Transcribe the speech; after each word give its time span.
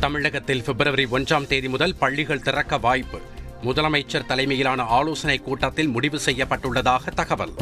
தமிழகத்தில் 0.00 0.62
பிப்ரவரி 0.62 1.04
ஒன்றாம் 1.04 1.46
தேதி 1.46 1.68
முதல் 1.68 1.94
பள்ளிகள் 1.96 2.40
திறக்க 2.40 2.78
வாய்ப்பு. 2.78 3.20
முதலமைச்சர் 3.62 4.26
தலைமையிலான 4.26 4.82
ஆலோசனைக் 4.82 5.44
கூட்டத்தில் 5.44 5.88
முடிவு 5.88 6.20
செய்யப்பட்டுள்ளதாக 6.24 7.08
தகவல். 7.14 7.52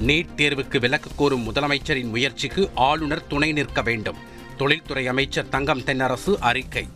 நீட் 0.00 0.26
தேர்வுக்கு 0.36 0.80
விலக்கு 0.80 1.10
கோரும் 1.16 1.52
முதலமைச்சரின் 1.52 2.08
முயற்சிக்கு 2.08 2.70
ஆளுநர் 2.74 3.26
துணை 3.26 3.52
நிற்க 3.52 3.82
வேண்டும். 3.82 4.16
தொழில்துறை 4.56 5.06
அமைச்சர் 5.06 5.48
தங்கம் 5.48 5.80
தென்னரசு 5.80 6.36
அறிக்கை. 6.40 6.88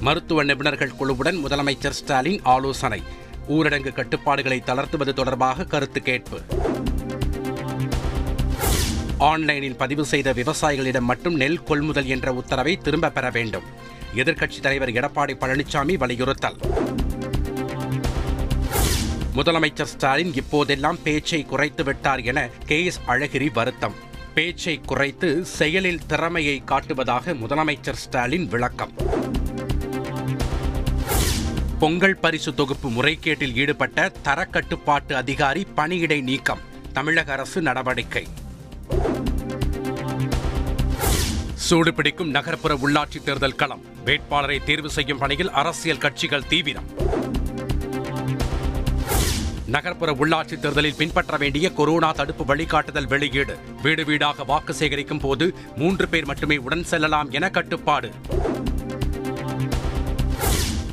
மருத்துவ 0.00 0.44
நிபுணர்கள் 0.44 0.94
குழுவுடன் 1.00 1.44
முதலமைச்சர் 1.44 1.90
ஸ்டாலின் 1.90 2.40
ஆலோசனை. 2.42 3.02
ஊரடங்கு 3.48 3.92
கட்டுப்பாடுகளை 3.92 4.62
தளர்த்துவது 4.66 5.12
தொடர்பாக 5.12 5.64
கருத்து 5.64 6.00
கேட்பு. 6.00 6.40
ஆன்லைனில் 9.18 9.76
பதிவு 9.76 10.04
செய்த 10.04 10.32
விவசாயிகளிடம் 10.32 11.00
மட்டும் 11.00 11.34
நெல் 11.34 11.62
கொள்முதல் 11.62 12.06
என்ற 12.06 12.34
உத்தரவை 12.34 12.76
திரும்ப 12.76 13.10
பெற 13.10 13.30
வேண்டும். 13.30 13.62
எதிர்க்கட்சித் 14.14 14.60
தலைவர் 14.60 14.92
எடப்பாடி 14.92 15.34
பழனிசாமி 15.40 15.94
வலியுறுத்தல். 15.94 16.56
முதலமைச்சர் 19.36 19.82
ஸ்டாலின் 19.82 20.34
இப்போதெல்லாம் 20.34 20.98
பேச்சை 21.02 21.42
குறைத்து 21.42 21.84
விட்டார் 21.84 22.20
என 22.20 22.48
கே 22.66 22.84
எஸ் 22.84 23.00
அழகிரி 23.06 23.52
வருத்தம். 23.52 23.94
பேச்சை 24.34 24.80
குறைத்து 24.86 25.44
செயலில் 25.44 26.06
திறமையை 26.06 26.62
காட்டுவதாக 26.66 27.34
முதலமைச்சர் 27.34 28.00
ஸ்டாலின் 28.04 28.48
விளக்கம். 28.48 28.92
பொங்கல் 31.78 32.16
பரிசு 32.16 32.54
தொகுப்பு 32.54 32.88
முறைகேட்டில் 32.90 33.54
ஈடுபட்ட 33.54 34.12
தரக்கட்டுப்பாட்டு 34.24 35.12
அதிகாரி 35.12 35.66
பணியிடை 35.76 36.22
நீக்கம். 36.22 36.58
தமிழக 36.92 37.32
அரசு 37.32 37.62
நடவடிக்கை. 37.62 38.26
சூடுபிடிக்கும் 41.70 42.26
நகர்ப்புற 42.26 42.74
உள்ளாட்சி 42.74 43.22
தேர்தல் 43.24 43.54
களம். 43.54 43.84
வேட்பாளரை 44.04 44.64
தேர்வு 44.64 44.90
செய்யும் 44.90 45.18
பணியில் 45.18 45.50
அரசியல் 45.50 45.98
கட்சிகள் 45.98 46.46
தீவிரம். 46.46 46.84
நகர்ப்புற 49.66 50.12
உள்ளாட்சி 50.12 50.58
தேர்தலில் 50.58 50.94
பின்பற்ற 50.94 51.36
வேண்டிய 51.36 51.72
கொரோனா 51.72 52.12
தடுப்பு 52.12 52.44
வழிகாட்டுதல் 52.44 53.06
வெளியீடு. 53.06 53.58
வீடு 53.82 54.04
வீடாக 54.04 54.44
வாக்கு 54.44 54.74
சேகரிக்கும் 54.74 55.20
போது 55.20 55.54
மூன்று 55.76 56.08
பேர் 56.08 56.26
மட்டுமே 56.26 56.56
உடன் 56.56 56.84
செல்லலாம் 56.84 57.30
என 57.30 57.50
கட்டுப்பாடு. 57.50 58.10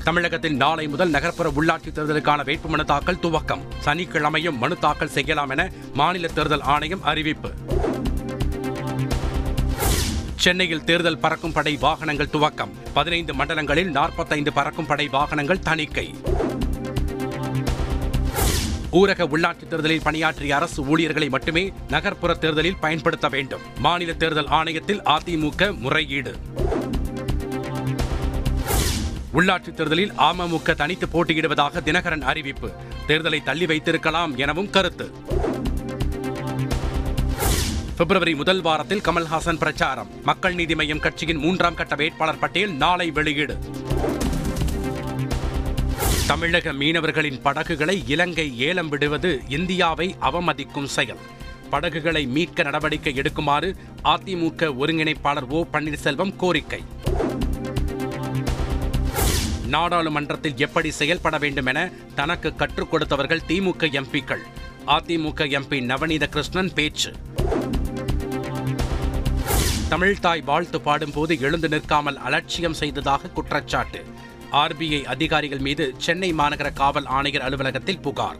தமிழகத்தில் 0.04 0.56
நாளை 0.56 0.88
முதல் 0.88 1.10
நகர்ப்புற 1.10 1.50
உள்ளாட்சி 1.50 1.90
தேர்தலுக்கான 1.90 2.44
வேட்புமனு 2.44 2.84
தாக்கல் 2.84 3.20
துவக்கம். 3.22 3.62
சனிக்கிழமையும் 3.86 4.58
மனு 4.58 4.78
தாக்கல் 4.80 5.10
செய்யலாம் 5.10 5.50
என 5.50 5.72
மாநில 5.94 6.28
தேர்தல் 6.28 6.62
ஆணையம் 6.62 7.04
அறிவிப்பு. 7.04 7.52
சென்னையில் 10.46 10.84
தேர்தல் 10.84 11.18
பறக்கும் 11.18 11.52
படை 11.52 11.76
வாகனங்கள் 11.76 12.30
துவக்கம். 12.34 12.70
பதினைந்து 12.94 13.34
மண்டலங்களில் 13.34 13.90
நாற்பத்தைந்து 13.90 14.54
பறக்கும் 14.54 14.86
படை 14.86 15.08
வாகனங்கள் 15.08 15.60
தணிக்கை. 15.60 16.16
ஊரக 18.92 19.26
உள்ளாட்சி 19.26 19.68
தேர்தலில் 19.68 20.02
பணியாற்றிய 20.04 20.56
அரசு 20.56 20.86
ஊழியர்களை 20.86 21.30
மட்டுமே 21.30 21.74
நகர்ப்புற 21.88 22.34
தேர்தலில் 22.34 22.78
பயன்படுத்த 22.78 23.28
வேண்டும். 23.28 23.62
மாநில 23.78 24.14
தேர்தல் 24.14 24.48
ஆணையத்தில் 24.48 25.02
அதிமுக 25.02 25.78
முறையீடு. 25.78 26.36
உள்ளாட்சி 29.34 29.74
தேர்தலில் 29.74 30.12
அமமுக 30.12 30.76
தனித்து 30.76 31.06
போட்டியிடுவதாக 31.06 31.82
தினகரன் 31.82 32.22
அறிவிப்பு. 32.22 32.72
தேர்தலை 33.08 33.44
தள்ளி 33.44 33.66
வைத்திருக்கலாம் 33.66 34.38
எனவும் 34.38 34.70
கருத்து. 34.70 35.14
பிப்ரவரி 37.98 38.36
முதல் 38.36 38.62
வாரத்தில் 38.62 39.00
கமல்ஹாசன் 39.00 39.58
பிரச்சாரம். 39.58 40.24
மக்கள் 40.24 40.54
நீதி 40.54 40.74
மய்யம் 40.74 41.00
கட்சியின் 41.00 41.38
மூன்றாம் 41.38 41.74
கட்ட 41.74 41.96
வேட்பாளர் 41.96 42.40
பட்டியல் 42.40 42.72
நாளை 42.72 43.12
வெளியீடு. 43.12 43.60
தமிழக 46.28 46.74
மீனவர்களின் 46.74 47.42
படகுகளை 47.42 48.04
இலங்கை 48.08 48.60
ஏலம் 48.60 48.90
விடுவது 48.90 49.42
இந்தியாவை 49.48 50.16
அவமதிக்கும் 50.22 50.84
செயல். 50.84 51.18
படகுகளை 51.70 52.28
மீட்க 52.28 52.64
நடவடிக்கை 52.64 53.14
எடுக்குமாறு 53.20 53.76
அதிமுக 54.04 54.76
ஒருங்கிணைப்பாளர் 54.82 55.50
ஓ 55.50 55.64
பன்னீர்செல்வம் 55.74 56.36
கோரிக்கை. 56.36 56.84
நாடாளுமன்றத்தில் 59.68 60.58
எப்படி 60.58 60.92
செயல்பட 60.92 61.38
வேண்டும் 61.38 61.66
என 61.66 61.90
தனக்கு 62.16 62.56
கற்றுக் 62.56 62.94
கொடுத்தவர்கள் 62.94 63.42
திமுக 63.48 63.88
எம்பிக்கள். 64.02 64.42
அதிமுக 64.88 65.48
எம்பி 65.58 65.82
நவநீத 65.84 66.26
கிருஷ்ணன் 66.28 66.74
பேச்சு. 66.74 67.14
தமிழ்தாய் 69.90 70.44
வாழ்த்து 70.44 70.82
பாடும்போது 70.82 71.40
எழுந்து 71.40 71.70
நிற்காமல் 71.70 72.18
அலட்சியம் 72.18 72.74
செய்ததாக 72.74 73.30
குற்றச்சாட்டு. 73.30 74.06
ஆர்பிஐ 74.52 75.04
அதிகாரிகள் 75.04 75.58
மீது 75.58 75.96
சென்னை 75.98 76.34
மாநகர 76.34 76.74
காவல் 76.74 77.06
ஆணையர் 77.06 77.42
அலுவலகத்தில் 77.42 78.00
புகார். 78.00 78.38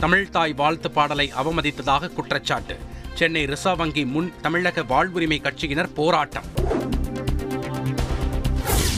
தமிழ்தாய் 0.00 0.54
வாழ்த்து 0.54 0.90
பாடலை 0.90 1.32
அவமதித்ததாக 1.44 2.12
குற்றச்சாட்டு. 2.12 2.76
சென்னை 3.14 3.44
ரிசர்வ் 3.44 3.76
வங்கி 3.76 4.04
முன் 4.04 4.32
தமிழக 4.42 4.82
வாழ்வுரிமை 4.82 5.40
கட்சியினர் 5.42 5.94
போராட்டம். 5.94 6.44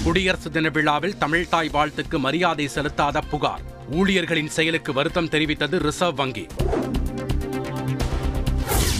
குடியரசு 0.04 0.50
தின 0.50 0.68
விழாவில் 0.68 1.16
தமிழ்தாய் 1.20 1.70
வாழ்த்துக்கு 1.72 2.18
மரியாதை 2.18 2.70
செலுத்தாத 2.74 3.22
புகார். 3.30 3.60
ஊழியர்களின் 3.90 4.48
செயலுக்கு 4.48 4.92
வருத்தம் 4.92 5.28
தெரிவித்தது 5.28 5.78
ரிசர்வ் 5.78 6.16
வங்கி. 6.16 6.46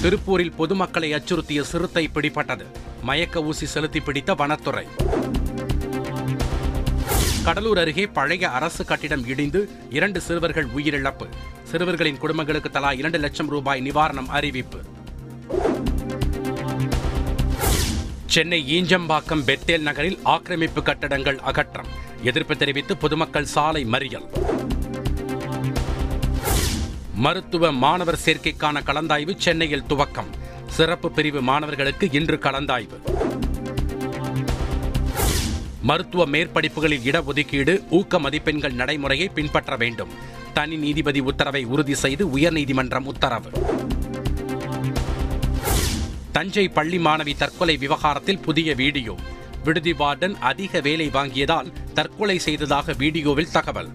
திருப்பூரில் 0.02 0.52
பொதுமக்களை 0.58 1.12
அச்சுறுத்திய 1.14 1.60
சிறுத்தை 1.60 2.10
பிடிப்பட்டது 2.14 2.64
மயக்க 3.02 3.42
ஊசி 3.42 3.66
செலுத்தி 3.66 4.00
பிடித்த 4.00 4.34
வனத்துறை. 4.34 4.86
கடலூர் 7.44 7.78
அருகே 7.78 8.06
பழைய 8.06 8.50
அரசு 8.50 8.84
கட்டிடம் 8.84 9.26
இடிந்து 9.26 9.70
இரண்டு 9.90 10.20
சிறுவர்கள் 10.20 10.66
உயிரிழப்பு. 10.66 11.26
சிறுவர்களின் 11.64 12.18
குடும்பங்களுக்கு 12.18 12.70
தலா 12.70 12.92
இரண்டு 12.92 13.18
லட்சம் 13.18 13.48
ரூபாய் 13.48 13.90
நிவாரணம் 13.90 14.26
அறிவிப்பு. 14.26 14.80
சென்னை 18.26 18.82
ஈஞ்சம்பாக்கம் 18.82 19.44
பெத்தேல் 19.46 19.86
நகரில் 19.88 20.18
ஆக்கிரமிப்பு 20.22 20.82
கட்டடங்கள் 20.82 21.38
அகற்றம். 21.38 21.86
எதிர்ப்பு 22.22 22.56
தெரிவித்து 22.56 22.96
பொதுமக்கள் 22.96 23.44
சாலை 23.44 23.84
மறியல். 23.84 24.28
மருத்துவ 27.24 27.72
மாணவர் 27.72 28.18
சேர்க்கைக்கான 28.24 28.82
கலந்தாய்வு 28.82 29.36
சென்னையில் 29.36 29.82
துவக்கம். 29.82 30.28
சிறப்பு 30.66 31.10
பிரிவு 31.10 31.40
மாணவர்களுக்கு 31.40 32.08
இன்று 32.12 32.36
கலந்தாய்வு. 32.36 32.98
மருத்துவ 35.82 36.26
மேற்படிப்புகளில் 36.26 37.04
இடஒதுக்கீடு 37.04 37.90
ஊக்க 37.90 38.18
மதிப்பெண்கள் 38.18 38.72
நடைமுறையை 38.72 39.28
பின்பற்ற 39.28 39.76
வேண்டும். 39.76 40.08
தனி 40.52 40.76
நீதிபதி 40.76 41.20
உத்தரவை 41.20 41.64
உறுதி 41.64 41.94
செய்து 41.94 42.26
உயர்நீதிமன்றம் 42.26 43.04
உத்தரவு. 43.04 43.50
தஞ்சை 46.32 46.68
பள்ளி 46.68 46.98
மாணவி 46.98 47.36
தற்கொலை 47.36 47.76
விவகாரத்தில் 47.76 48.38
புதிய 48.38 48.74
வீடியோ. 48.74 49.16
விடுதி 49.64 49.92
வார்டன் 49.92 50.38
அதிக 50.38 50.80
வேலை 50.80 51.08
வாங்கியதால் 51.08 51.72
தற்கொலை 51.94 52.38
செய்ததாக 52.38 52.92
வீடியோவில் 52.92 53.50
தகவல். 53.50 53.88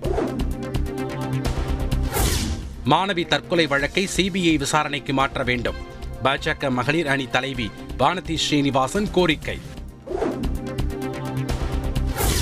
மாணவி 2.86 3.28
தற்கொலை 3.28 3.68
வழக்கை 3.68 4.10
சிபிஐ 4.18 4.58
விசாரணைக்கு 4.58 5.14
மாற்ற 5.14 5.44
வேண்டும். 5.44 5.76
பாஜக 6.24 6.70
மகளிர் 6.70 7.08
அணி 7.08 7.28
தலைவி 7.28 7.72
வானதி 8.00 8.36
ஸ்ரீனிவாசன் 8.36 9.12
கோரிக்கை. 9.12 9.60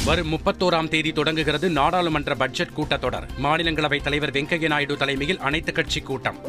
வரும் 0.06 0.32
முப்பத்தோராம் 0.32 0.88
தேதி 0.88 1.12
தொடங்குகிறது 1.12 1.70
நாடாளுமன்ற 1.70 2.36
பட்ஜெட் 2.36 2.70
கூட்டத்தொடர். 2.78 3.28
மாநிலங்களவைத் 3.44 4.02
தலைவர் 4.02 4.32
வெங்கையா 4.32 4.68
நாயுடு 4.68 4.98
தலைமையில் 4.98 5.40
அனைத்துக் 5.40 5.76
கட்சி 5.76 6.00
கூட்டம். 6.00 6.40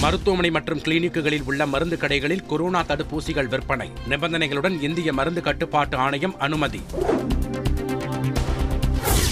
மருத்துவமனை 0.00 0.50
மற்றும் 0.50 0.78
கிளினிக்குகளில் 0.78 1.42
உள்ள 1.44 1.66
மருந்து 1.66 1.98
கடைகளில் 2.00 2.46
கொரோனா 2.46 2.82
தடுப்பூசிகள் 2.82 3.48
விற்பனை. 3.48 3.90
நிபந்தனைகளுடன் 4.08 4.82
இந்திய 4.82 5.12
மருந்து 5.12 5.40
கட்டுப்பாட்டு 5.40 5.96
ஆணையம் 5.96 6.38
அனுமதி. 6.38 6.80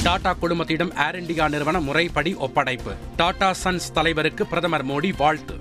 டாடா 0.06 0.36
குழுமத்திடம் 0.40 0.90
ஏர் 1.06 1.22
இண்டியா 1.22 1.48
நிறுவன 1.48 1.80
முறைப்படி 1.80 2.34
ஒப்படைப்பு. 2.34 2.92
டாடா 3.16 3.54
சன்ஸ் 3.64 3.92
தலைவருக்கு 3.92 4.46
பிரதமர் 4.46 4.86
மோடி 4.86 5.16
வாழ்த்து. 5.16 5.54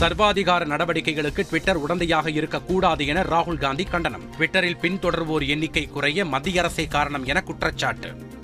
சர்வாதிகார 0.00 0.66
நடவடிக்கைகளுக்கு 0.66 1.42
ட்விட்டர் 1.42 1.86
உடந்தையாக 1.86 2.26
இருக்கக்கூடாது 2.26 3.06
என 3.06 3.22
ராகுல் 3.22 3.58
காந்தி 3.58 3.84
கண்டனம். 3.84 4.22
ட்விட்டரில் 4.38 4.78
பின்தொடர்வோர் 4.82 5.46
எண்ணிக்கை 5.46 5.86
குறைய 5.86 6.24
மத்திய 6.24 6.60
அரசே 6.60 6.86
காரணம் 6.86 7.24
என 7.24 7.40
குற்றச்சாட்டு. 7.40 8.40